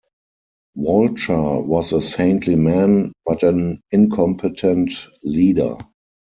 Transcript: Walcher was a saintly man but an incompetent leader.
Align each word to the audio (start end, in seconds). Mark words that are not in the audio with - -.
Walcher 0.75 1.63
was 1.63 1.93
a 1.93 2.01
saintly 2.01 2.55
man 2.55 3.13
but 3.23 3.43
an 3.43 3.81
incompetent 3.91 4.91
leader. 5.23 5.77